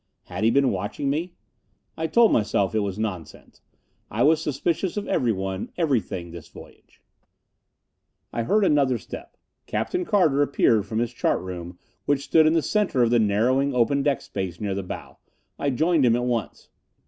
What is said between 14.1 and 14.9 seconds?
space near the